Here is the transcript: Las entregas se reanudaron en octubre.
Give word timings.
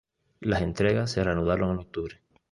Las 0.39 0.63
entregas 0.63 1.11
se 1.11 1.23
reanudaron 1.23 1.73
en 1.73 1.77
octubre. 1.77 2.19